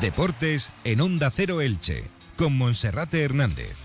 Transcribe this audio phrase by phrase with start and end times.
[0.00, 2.04] Deportes en Onda Cero Elche,
[2.36, 3.76] con Monserrate Hernández.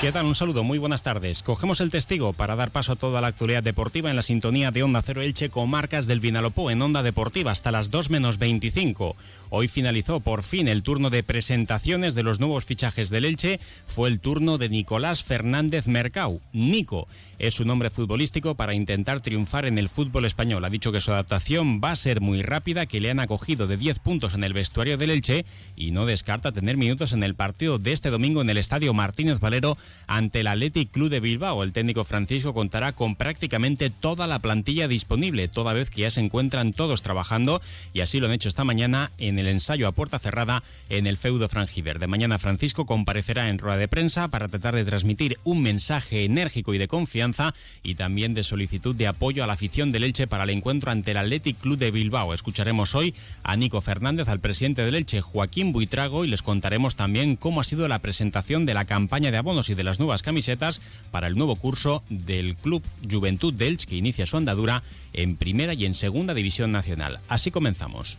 [0.00, 0.26] ¿Qué tal?
[0.26, 1.42] Un saludo, muy buenas tardes.
[1.42, 4.82] Cogemos el testigo para dar paso a toda la actualidad deportiva en la sintonía de
[4.82, 9.16] Onda Cero Elche con marcas del Vinalopó en Onda Deportiva hasta las 2 menos 25.
[9.48, 13.60] Hoy finalizó por fin el turno de presentaciones de los nuevos fichajes del Elche.
[13.86, 16.40] Fue el turno de Nicolás Fernández Mercau.
[16.52, 17.06] Nico
[17.38, 20.64] es su nombre futbolístico para intentar triunfar en el fútbol español.
[20.64, 23.76] Ha dicho que su adaptación va a ser muy rápida, que le han acogido de
[23.76, 25.44] 10 puntos en el vestuario del Elche
[25.76, 29.38] y no descarta tener minutos en el partido de este domingo en el Estadio Martínez
[29.38, 29.76] Valero
[30.06, 31.62] ante el Athletic Club de Bilbao.
[31.62, 36.20] El técnico Francisco contará con prácticamente toda la plantilla disponible, toda vez que ya se
[36.20, 37.60] encuentran todos trabajando
[37.92, 41.06] y así lo han hecho esta mañana en en el ensayo a puerta cerrada en
[41.06, 41.98] el feudo Frangiver.
[41.98, 46.74] De mañana Francisco comparecerá en rueda de prensa para tratar de transmitir un mensaje enérgico
[46.74, 50.44] y de confianza y también de solicitud de apoyo a la afición del Elche para
[50.44, 52.34] el encuentro ante el Athletic Club de Bilbao.
[52.34, 57.36] Escucharemos hoy a Nico Fernández, al presidente del Elche, Joaquín Buitrago, y les contaremos también
[57.36, 60.80] cómo ha sido la presentación de la campaña de abonos y de las nuevas camisetas
[61.10, 65.74] para el nuevo curso del Club Juventud del Elche que inicia su andadura en primera
[65.74, 67.20] y en segunda división nacional.
[67.28, 68.18] Así comenzamos.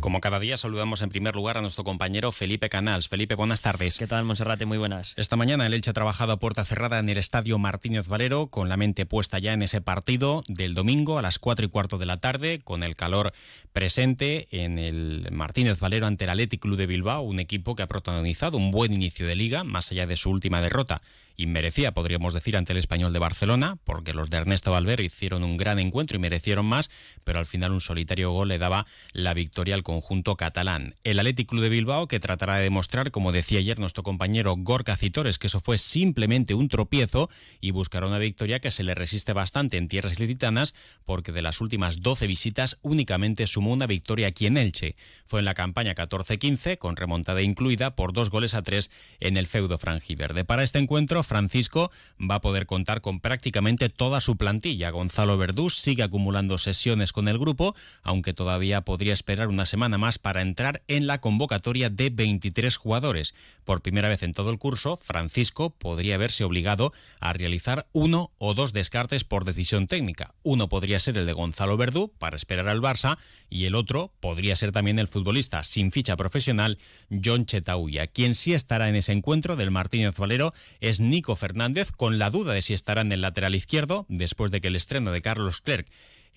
[0.00, 3.08] Como cada día saludamos en primer lugar a nuestro compañero Felipe Canals.
[3.08, 3.98] Felipe, buenas tardes.
[3.98, 4.64] ¿Qué tal, Monserrate?
[4.64, 5.14] Muy buenas.
[5.16, 8.68] Esta mañana el Elche ha trabajado a puerta cerrada en el Estadio Martínez Valero, con
[8.68, 12.06] la mente puesta ya en ese partido del domingo a las 4 y cuarto de
[12.06, 13.32] la tarde, con el calor
[13.72, 17.88] presente en el Martínez Valero ante el Athletic Club de Bilbao, un equipo que ha
[17.88, 21.02] protagonizado un buen inicio de liga, más allá de su última derrota
[21.38, 25.44] y merecía, podríamos decir, ante el español de Barcelona, porque los de Ernesto Valverde hicieron
[25.44, 26.90] un gran encuentro y merecieron más,
[27.22, 30.94] pero al final un solitario gol le daba la victoria al conjunto catalán.
[31.02, 34.94] El Athletic Club de Bilbao, que tratará de demostrar, como decía ayer nuestro compañero Gorka
[34.96, 37.30] Citores, que eso fue simplemente un tropiezo
[37.62, 40.74] y buscará una victoria que se le resiste bastante en tierras ilicitanas,
[41.06, 44.94] porque de las últimas 12 visitas únicamente sumó una victoria aquí en Elche.
[45.24, 49.46] Fue en la campaña 14-15, con remontada incluida por dos goles a tres en el
[49.46, 50.44] feudo franjiverde.
[50.44, 54.90] Para este encuentro, Francisco va a poder contar con prácticamente toda su plantilla.
[54.90, 60.18] Gonzalo Verdús sigue acumulando sesiones con el grupo, aunque todavía podría esperar una semana más
[60.18, 63.34] para entrar en la convocatoria de 23 jugadores.
[63.64, 68.54] Por primera vez en todo el curso, Francisco podría verse obligado a realizar uno o
[68.54, 70.34] dos descartes por decisión técnica.
[70.42, 73.18] Uno podría ser el de Gonzalo Verdú para esperar al Barça
[73.48, 76.78] y el otro podría ser también el futbolista sin ficha profesional
[77.24, 78.08] John Chetauya.
[78.08, 82.54] Quien sí estará en ese encuentro del Martínez Valero es Nico Fernández con la duda
[82.54, 85.86] de si estará en el lateral izquierdo después de que el estreno de Carlos Clerc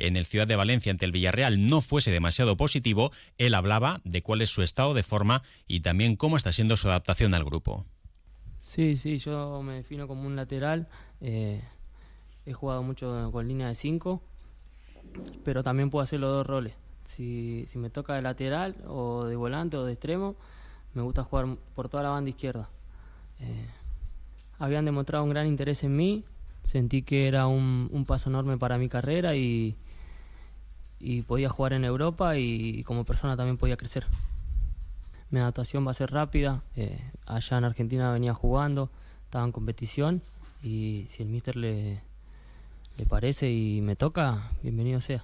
[0.07, 4.21] en el Ciudad de Valencia ante el Villarreal no fuese demasiado positivo, él hablaba de
[4.21, 7.85] cuál es su estado de forma y también cómo está siendo su adaptación al grupo.
[8.57, 10.87] Sí, sí, yo me defino como un lateral.
[11.19, 11.61] Eh,
[12.45, 14.21] he jugado mucho con línea de 5,
[15.43, 16.73] pero también puedo hacer los dos roles.
[17.03, 20.35] Si, si, me toca de lateral o de volante o de extremo,
[20.93, 22.69] me gusta jugar por toda la banda izquierda.
[23.39, 23.65] Eh,
[24.59, 26.23] habían demostrado un gran interés en mí,
[26.61, 29.75] sentí que era un, paso enorme para mi carrera y,
[31.01, 34.05] y podía jugar en Europa y, como persona también podía crecer.
[35.29, 38.89] Mi adaptación va a ser rápida, eh, allá en Argentina venía jugando,
[39.25, 40.21] estaba en competición
[40.61, 42.01] y si el míster le,
[42.97, 45.23] le parece y me toca, bienvenido sea.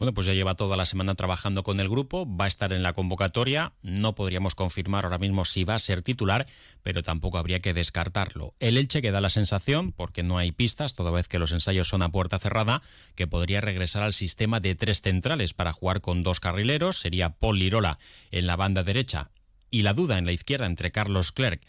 [0.00, 2.82] Bueno, pues ya lleva toda la semana trabajando con el grupo, va a estar en
[2.82, 6.46] la convocatoria, no podríamos confirmar ahora mismo si va a ser titular,
[6.82, 8.54] pero tampoco habría que descartarlo.
[8.60, 11.88] El Elche que da la sensación, porque no hay pistas, toda vez que los ensayos
[11.88, 12.80] son a puerta cerrada,
[13.14, 17.58] que podría regresar al sistema de tres centrales para jugar con dos carrileros, sería Paul
[17.58, 17.98] Lirola
[18.30, 19.28] en la banda derecha
[19.70, 21.60] y la duda en la izquierda entre Carlos Clerc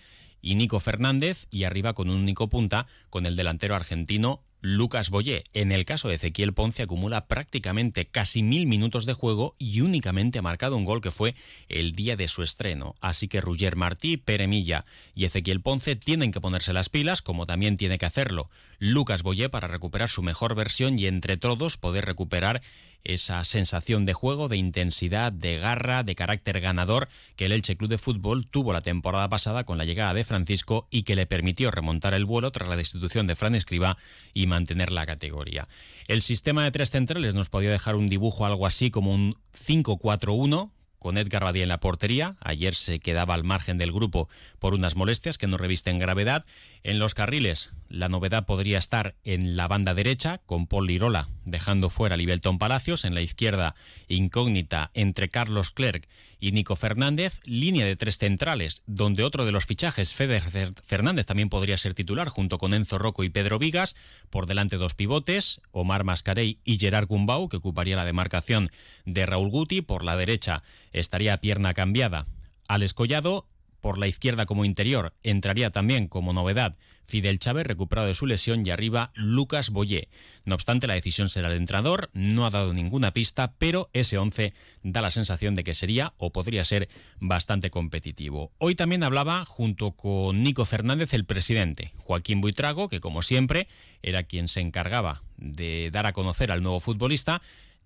[0.41, 5.43] y Nico Fernández y arriba con un único punta con el delantero argentino Lucas Boyé.
[5.53, 10.39] En el caso de Ezequiel Ponce acumula prácticamente casi mil minutos de juego y únicamente
[10.39, 11.35] ha marcado un gol que fue
[11.67, 12.95] el día de su estreno.
[13.01, 14.85] Así que Ruger Martí, Pere Milla
[15.15, 19.49] y Ezequiel Ponce tienen que ponerse las pilas, como también tiene que hacerlo Lucas Boyé
[19.49, 22.61] para recuperar su mejor versión y entre todos poder recuperar
[23.03, 27.89] esa sensación de juego, de intensidad, de garra, de carácter ganador que el Elche Club
[27.89, 31.71] de Fútbol tuvo la temporada pasada con la llegada de Francisco y que le permitió
[31.71, 33.97] remontar el vuelo tras la destitución de Fran Escriba
[34.33, 35.67] y mantener la categoría.
[36.07, 40.71] El sistema de tres centrales nos podía dejar un dibujo algo así como un 5-4-1
[41.01, 42.35] con Edgar Badía en la portería.
[42.41, 46.45] Ayer se quedaba al margen del grupo por unas molestias que no revisten gravedad.
[46.83, 51.89] En los carriles, la novedad podría estar en la banda derecha, con Paul Lirola dejando
[51.89, 53.03] fuera a Libelton Palacios.
[53.03, 53.73] En la izquierda,
[54.07, 56.07] incógnita entre Carlos Clerc
[56.41, 57.39] y Nico Fernández.
[57.45, 60.41] Línea de tres centrales, donde otro de los fichajes, Fede
[60.85, 63.95] Fernández, también podría ser titular, junto con Enzo Rocco y Pedro Vigas.
[64.29, 68.71] Por delante, dos pivotes, Omar Mascarey y Gerard Gumbau, que ocuparía la demarcación
[69.05, 69.81] de Raúl Guti.
[69.81, 72.25] Por la derecha estaría pierna cambiada.
[72.67, 73.47] Al Collado
[73.81, 76.75] por la izquierda como interior entraría también como novedad
[77.11, 80.07] Fidel Chávez, recuperado de su lesión, y arriba Lucas Boyé.
[80.45, 84.53] No obstante, la decisión será del entrenador, no ha dado ninguna pista, pero ese 11
[84.83, 86.87] da la sensación de que sería o podría ser
[87.19, 88.53] bastante competitivo.
[88.59, 93.67] Hoy también hablaba, junto con Nico Fernández, el presidente, Joaquín Buitrago, que como siempre
[94.01, 97.41] era quien se encargaba de dar a conocer al nuevo futbolista,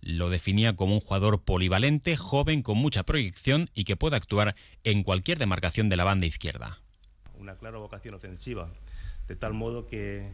[0.05, 5.01] lo definía como un jugador polivalente, joven, con mucha proyección y que puede actuar en
[5.01, 6.79] cualquier demarcación de la banda izquierda.
[7.39, 8.69] Una clara vocación ofensiva,
[9.27, 10.31] de tal modo que,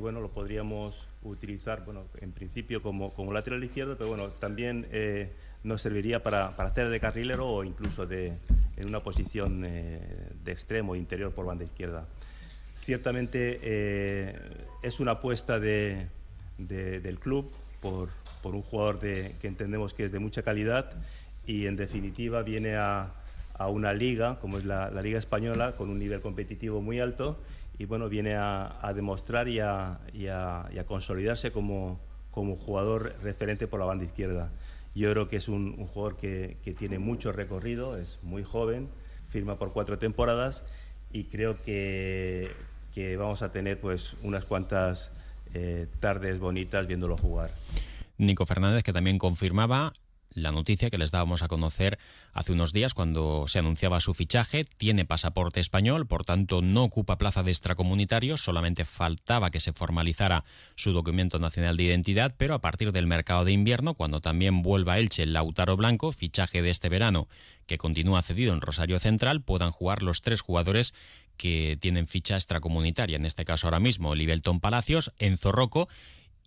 [0.00, 5.32] bueno, lo podríamos utilizar, bueno, en principio como, como lateral izquierdo, pero bueno, también eh,
[5.64, 8.34] nos serviría para, hacer de carrilero o incluso de,
[8.76, 10.00] en una posición eh,
[10.44, 12.06] de extremo interior por banda izquierda.
[12.84, 14.38] Ciertamente eh,
[14.82, 16.06] es una apuesta de,
[16.56, 17.50] del club
[17.80, 18.10] por,
[18.42, 20.92] por un jugador que entendemos que es de mucha calidad
[21.48, 23.12] y en definitiva viene a,
[23.70, 27.36] una liga como es la, Liga Española con un nivel competitivo muy alto
[27.76, 29.98] y bueno, viene a, demostrar y a,
[30.86, 31.98] consolidarse como,
[32.30, 34.50] como jugador referente por la banda izquierda.
[34.94, 38.88] Yo creo que es un, jugador que, tiene mucho recorrido, es muy joven,
[39.28, 40.64] firma por cuatro temporadas
[41.12, 42.52] y creo que,
[42.94, 45.12] que vamos a tener pues unas cuantas
[45.54, 47.50] eh, tardes bonitas viéndolo jugar.
[48.18, 49.92] Nico Fernández, que también confirmaba
[50.30, 51.98] la noticia que les dábamos a conocer
[52.32, 54.64] hace unos días cuando se anunciaba su fichaje.
[54.64, 60.44] Tiene pasaporte español, por tanto no ocupa plaza de extracomunitario, solamente faltaba que se formalizara
[60.76, 64.98] su documento nacional de identidad, pero a partir del mercado de invierno, cuando también vuelva
[64.98, 67.28] Elche el Lautaro Blanco, fichaje de este verano
[67.66, 70.94] que continúa cedido en Rosario Central, puedan jugar los tres jugadores
[71.36, 75.88] que tienen ficha extracomunitaria, en este caso ahora mismo Libelton Palacios, Enzo Rocco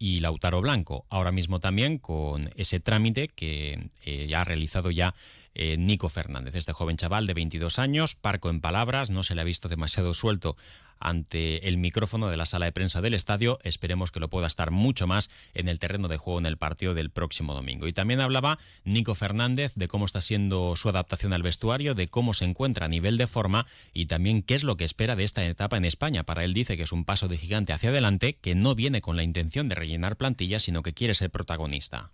[0.01, 1.05] y Lautaro Blanco.
[1.09, 5.13] Ahora mismo también con ese trámite que eh, ya ha realizado ya
[5.53, 9.41] eh, Nico Fernández, este joven chaval de 22 años, parco en palabras, no se le
[9.41, 10.57] ha visto demasiado suelto
[11.01, 13.59] ante el micrófono de la sala de prensa del estadio.
[13.63, 16.93] Esperemos que lo pueda estar mucho más en el terreno de juego en el partido
[16.93, 17.87] del próximo domingo.
[17.87, 22.33] Y también hablaba Nico Fernández de cómo está siendo su adaptación al vestuario, de cómo
[22.33, 25.43] se encuentra a nivel de forma y también qué es lo que espera de esta
[25.45, 26.23] etapa en España.
[26.23, 29.17] Para él dice que es un paso de gigante hacia adelante, que no viene con
[29.17, 32.11] la intención de rellenar plantillas, sino que quiere ser protagonista.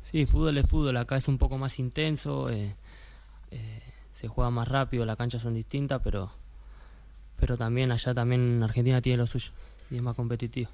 [0.00, 2.76] Sí, fútbol es fútbol, acá es un poco más intenso, eh,
[3.50, 3.82] eh,
[4.12, 6.30] se juega más rápido, las canchas son distintas, pero
[7.44, 9.50] pero también allá también Argentina tiene lo suyo
[9.90, 10.70] y es más competitivo.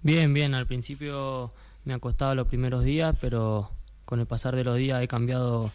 [0.00, 1.50] Bien, bien, al principio
[1.84, 3.68] me ha costado los primeros días, pero
[4.04, 5.72] con el pasar de los días he cambiado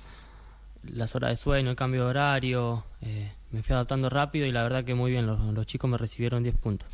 [0.89, 4.63] las horas de sueño, el cambio de horario, eh, me fui adaptando rápido y la
[4.63, 6.87] verdad que muy bien, los, chicos me recibieron 10 puntos.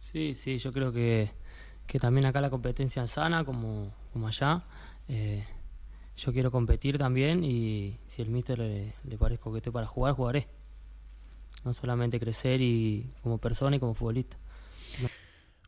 [0.00, 1.30] Sí, sí, yo creo que,
[2.00, 4.64] también acá la competencia es sana como, como allá.
[5.06, 5.44] Eh,
[6.16, 10.14] yo quiero competir también y si el míster le, le parezco que estoy para jugar,
[10.14, 10.48] jugaré
[11.64, 14.36] no solamente crecer y como persona y como futbolista.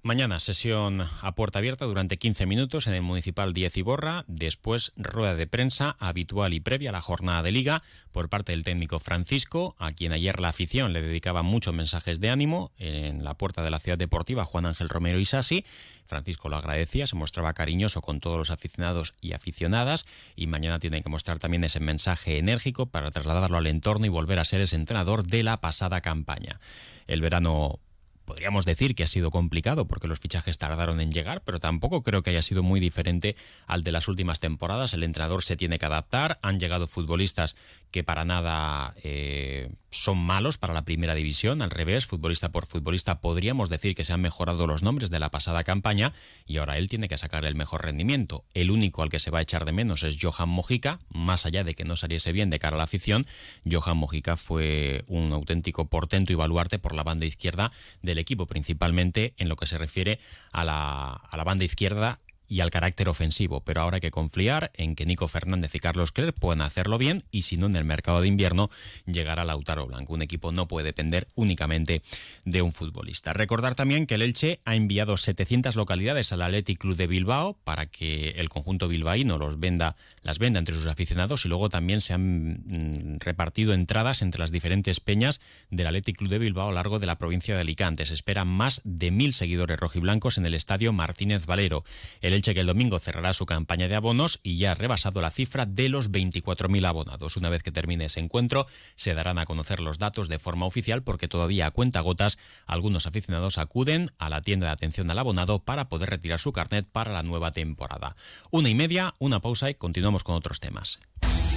[0.04, 5.36] Mañana sesión a puerta abierta durante 15 minutos en el Municipal 10 Iborra, después rueda
[5.36, 9.76] de prensa habitual y previa a la jornada de liga por parte del técnico Francisco,
[9.78, 13.70] a quien ayer la afición le dedicaba muchos mensajes de ánimo en la puerta de
[13.70, 15.64] la ciudad deportiva Juan Ángel Romero y Sassi.
[16.04, 21.00] Francisco lo agradecía, se mostraba cariñoso con todos los aficionados y aficionadas y mañana tiene
[21.00, 24.74] que mostrar también ese mensaje enérgico para trasladarlo al entorno y volver a ser ese
[24.74, 26.58] entrenador de la pasada campaña.
[27.06, 27.78] El verano
[28.24, 32.22] podríamos decir que ha sido complicado porque los fichajes tardaron en llegar, pero tampoco creo
[32.22, 33.36] que haya sido muy diferente
[33.66, 34.94] al de las últimas temporadas.
[34.94, 37.56] El entrenador se tiene que adaptar, han llegado futbolistas
[37.90, 43.20] que para nada eh, son malos para la primera división, al revés, futbolista por futbolista
[43.20, 46.12] podríamos decir que se han mejorado los nombres de la pasada campaña
[46.46, 48.44] y ahora él tiene que sacar el mejor rendimiento.
[48.54, 51.64] El único al que se va a echar de menos es Johan Mojica, más allá
[51.64, 53.26] de que no saliese bien de cara a la afición,
[53.70, 58.46] Johan Mojica fue un auténtico portento y baluarte por la banda izquierda de del equipo,
[58.46, 60.20] principalmente en lo que se refiere
[60.52, 62.20] a la, a la banda izquierda
[62.52, 66.12] y al carácter ofensivo, pero ahora hay que confiar en que Nico Fernández y Carlos
[66.12, 68.68] Clerc puedan hacerlo bien y si no en el mercado de invierno
[69.06, 70.12] llegará Lautaro Blanco.
[70.12, 72.02] Un equipo no puede depender únicamente
[72.44, 73.32] de un futbolista.
[73.32, 77.86] Recordar también que el Elche ha enviado 700 localidades al Athletic Club de Bilbao para
[77.86, 82.12] que el conjunto bilbaíno los venda, las venda entre sus aficionados y luego también se
[82.12, 85.40] han mm, repartido entradas entre las diferentes peñas
[85.70, 88.04] del Athletic Club de Bilbao a lo largo de la provincia de Alicante.
[88.04, 91.84] Se esperan más de mil seguidores rojiblancos en el estadio Martínez Valero.
[92.20, 95.64] El que el domingo cerrará su campaña de abonos y ya ha rebasado la cifra
[95.64, 97.36] de los 24.000 abonados.
[97.36, 101.02] Una vez que termine ese encuentro, se darán a conocer los datos de forma oficial
[101.02, 105.60] porque todavía a cuenta gotas algunos aficionados acuden a la tienda de atención al abonado
[105.60, 108.16] para poder retirar su carnet para la nueva temporada.
[108.50, 111.00] Una y media, una pausa y continuamos con otros temas.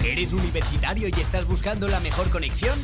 [0.04, 2.80] ¿Eres universitario y estás buscando la mejor conexión?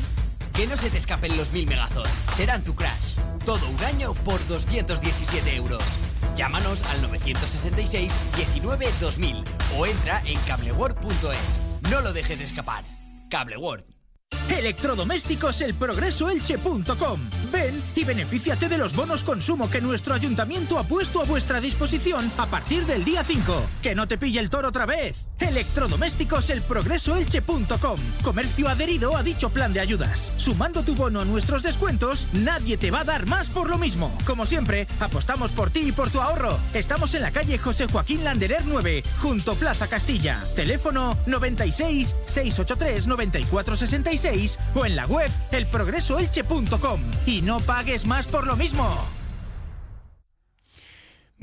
[0.54, 2.08] Que no se te escapen los mil megazos.
[2.34, 3.14] Serán tu crash.
[3.44, 5.82] Todo un año por 217 euros.
[6.36, 9.44] Llámanos al 966 19 2000
[9.76, 11.60] o entra en cableworld.es.
[11.90, 12.84] No lo dejes escapar.
[13.28, 13.91] Cableworld.
[14.50, 17.20] Electrodomésticos elprogresoelche.com.
[17.52, 22.30] Ven y benefíciate de los bonos consumo que nuestro ayuntamiento ha puesto a vuestra disposición
[22.38, 23.62] a partir del día 5.
[23.82, 25.26] Que no te pille el toro otra vez.
[25.38, 27.98] Electrodomésticos elprogresoelche.com.
[28.22, 30.32] Comercio adherido a dicho plan de ayudas.
[30.36, 34.16] Sumando tu bono a nuestros descuentos, nadie te va a dar más por lo mismo.
[34.26, 36.58] Como siempre, apostamos por ti y por tu ahorro.
[36.74, 40.38] Estamos en la calle José Joaquín Landerer 9, junto Plaza Castilla.
[40.54, 44.31] Teléfono 96 683 9466
[44.74, 47.00] o en la web elprogresoelche.com.
[47.26, 48.88] Y no pagues más por lo mismo.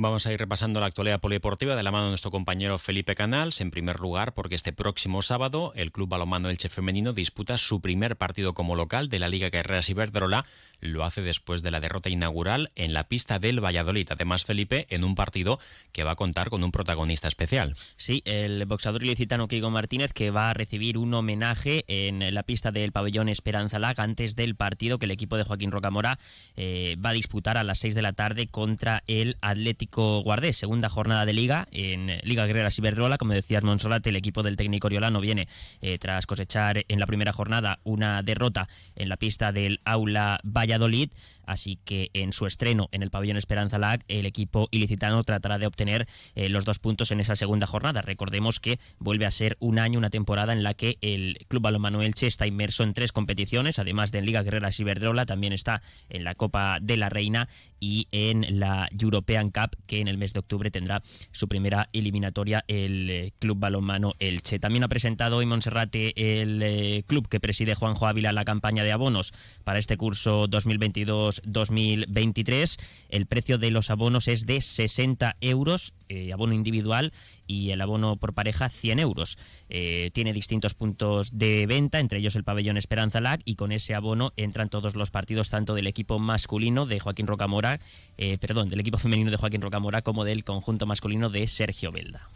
[0.02, 3.60] Vamos a ir repasando la actualidad polideportiva de la mano de nuestro compañero Felipe Canals.
[3.60, 8.16] En primer lugar, porque este próximo sábado el Club Balomano Elche Femenino disputa su primer
[8.16, 10.46] partido como local de la Liga Carreras Iberdrola
[10.80, 14.08] lo hace después de la derrota inaugural en la pista del Valladolid.
[14.12, 15.60] Además, Felipe, en un partido
[15.92, 17.76] que va a contar con un protagonista especial.
[17.98, 22.72] Sí, el boxador ilicitano Kigo Martínez que va a recibir un homenaje en la pista
[22.72, 26.20] del pabellón Esperanza Lag antes del partido que el equipo de Joaquín Rocamora
[26.56, 30.58] eh, va a disputar a las 6 de la tarde contra el Atlético Guardés.
[30.58, 33.18] Segunda jornada de liga en Liga Guerrera Ciberdrola.
[33.18, 35.48] Como decías, Monsolate, el equipo del técnico Oriolano viene
[35.82, 40.69] eh, tras cosechar en la primera jornada una derrota en la pista del Aula Valle
[40.70, 41.10] Valladolid
[41.50, 45.66] Así que en su estreno en el pabellón Esperanza Lag, el equipo ilicitano tratará de
[45.66, 48.04] obtener eh, los dos puntos en esa segunda jornada.
[48.04, 52.04] Recordemos que vuelve a ser un año, una temporada en la que el Club Balonmano
[52.04, 56.24] Elche está inmerso en tres competiciones, además de en Liga Guerrera Ciberdrola, también está en
[56.24, 60.42] la Copa de la Reina y en la European Cup, que en el mes de
[60.42, 61.02] octubre tendrá
[61.32, 64.60] su primera eliminatoria el eh, Club Balonmano Elche.
[64.60, 68.92] También ha presentado hoy Monserrate el eh, club que preside Juanjo Ávila la campaña de
[68.92, 72.78] abonos para este curso 2022 2023.
[73.10, 77.12] El precio de los abonos es de 60 euros, eh, abono individual,
[77.50, 79.38] y el abono por pareja 100 euros.
[79.70, 83.96] Eh, tiene distintos puntos de venta, entre ellos el pabellón Esperanza Lag, y con ese
[83.96, 87.80] abono entran todos los partidos, tanto del equipo masculino de Joaquín Rocamora,
[88.18, 92.30] eh, perdón, del equipo femenino de Joaquín Rocamora, como del conjunto masculino de Sergio Belda.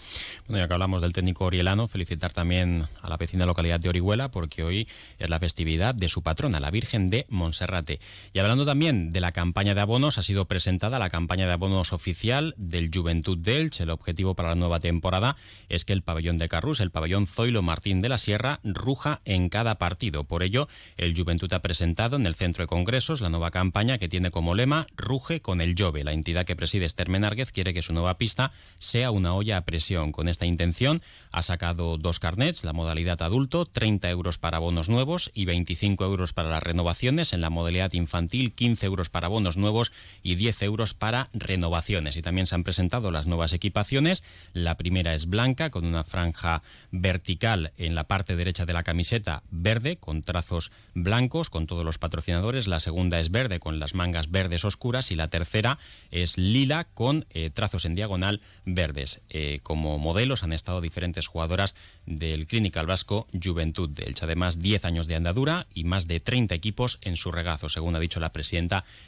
[0.47, 4.31] Bueno, ya que hablamos del técnico orielano, felicitar también a la vecina localidad de Orihuela,
[4.31, 4.87] porque hoy
[5.19, 7.99] es la festividad de su patrona, la Virgen de Monserrate.
[8.33, 11.93] Y hablando también de la campaña de abonos, ha sido presentada la campaña de abonos
[11.93, 13.81] oficial del Juventud Delch.
[13.81, 15.35] El objetivo para la nueva temporada
[15.69, 19.49] es que el pabellón de Carrus, el pabellón Zoilo Martín de la Sierra, ruja en
[19.49, 20.25] cada partido.
[20.25, 24.09] Por ello, el Juventud ha presentado en el Centro de Congresos la nueva campaña que
[24.09, 26.03] tiene como lema Ruge con el Jove.
[26.03, 29.65] La entidad que preside Esther Menárguez quiere que su nueva pista sea una olla a
[29.65, 30.11] presión.
[30.11, 35.31] Con esta intención ha sacado dos carnets, la modalidad adulto, 30 euros para bonos nuevos
[35.33, 37.33] y 25 euros para las renovaciones.
[37.33, 42.17] En la modalidad infantil, 15 euros para bonos nuevos y 10 euros para renovaciones.
[42.17, 44.23] Y también se han presentado las nuevas equipaciones.
[44.53, 49.43] La primera es blanca, con una franja vertical en la parte derecha de la camiseta
[49.51, 52.67] verde, con trazos blancos, con todos los patrocinadores.
[52.67, 55.11] La segunda es verde, con las mangas verdes oscuras.
[55.11, 55.79] Y la tercera
[56.11, 59.21] es lila, con eh, trazos en diagonal verdes.
[59.29, 61.75] Eh, como modelos han estado diferentes jugadoras
[62.05, 64.25] del Clinical Vasco Juventud de Elche.
[64.25, 67.99] Además, 10 años de andadura y más de 30 equipos en su regazo, según ha
[67.99, 68.62] dicho la presidenta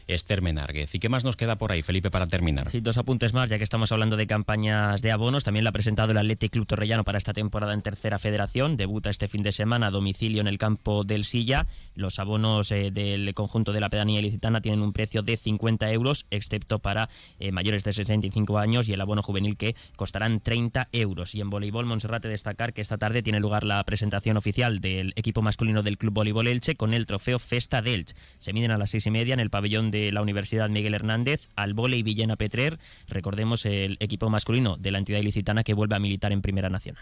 [0.08, 0.94] Esther Menárguez.
[0.94, 2.70] ¿Y qué más nos queda por ahí, Felipe, para terminar?
[2.70, 5.44] Sí, dos apuntes más, ya que estamos hablando de campañas de abonos.
[5.44, 8.78] También la presentado el Athletic Club Torrellano para esta temporada en Tercera Federación.
[8.78, 11.68] Debuta este fin de semana a domicilio en el campo del Silla.
[11.96, 16.26] Los abonos eh, del conjunto de la pedanía ilicitana tienen un precio de 50 euros,
[16.32, 17.10] excepto para
[17.40, 21.36] eh, mayores de 65 años y el abono juvenil que costarán 30 euros.
[21.36, 25.42] Y en voleibol, Monserrate destacar que esta tarde tiene lugar la presentación oficial del equipo
[25.42, 28.16] masculino del Club Voleibol Elche con el trofeo Festa del Elche.
[28.38, 30.94] Se miden a las seis y media en el el pabellón de la Universidad Miguel
[30.94, 35.74] Hernández, al Vole y Villena Petrer, recordemos el equipo masculino de la entidad ilicitana que
[35.74, 37.02] vuelve a militar en Primera Nacional.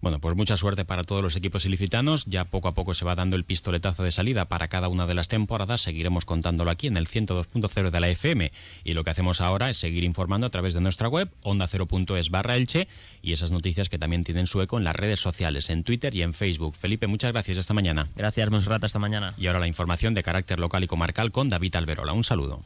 [0.00, 3.14] Bueno, pues mucha suerte para todos los equipos ilicitanos, ya poco a poco se va
[3.14, 6.96] dando el pistoletazo de salida para cada una de las temporadas, seguiremos contándolo aquí en
[6.96, 8.52] el 102.0 de la FM
[8.84, 12.56] y lo que hacemos ahora es seguir informando a través de nuestra web, onda0.es barra
[12.56, 12.88] Elche
[13.20, 16.22] y esas noticias que también tienen su eco en las redes sociales, en Twitter y
[16.22, 16.76] en Facebook.
[16.76, 18.08] Felipe, muchas gracias esta mañana.
[18.16, 19.34] Gracias, Monserrat, hasta mañana.
[19.36, 22.12] Y ahora la información de carácter local y comarcal con David Alberola.
[22.12, 22.60] Un saludo.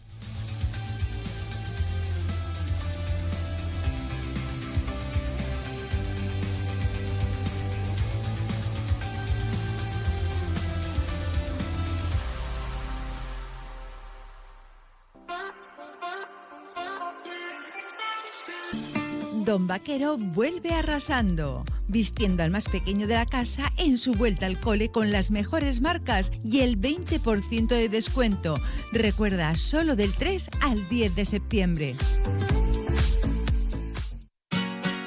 [19.46, 24.61] Don Vaquero vuelve arrasando, vistiendo al más pequeño de la casa en su vuelta al
[24.61, 28.59] cole con las mejores marcas y el 20% de descuento.
[28.93, 31.95] Recuerda, solo del 3 al 10 de septiembre.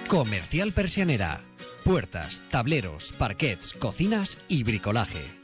[0.07, 1.41] Comercial Persianera.
[1.83, 5.38] Puertas, tableros, parquets, cocinas y bricolaje